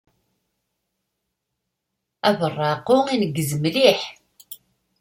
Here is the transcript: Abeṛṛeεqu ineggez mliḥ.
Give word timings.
Abeṛṛeεqu 2.29 2.95
ineggez 3.13 3.51
mliḥ. 3.61 4.01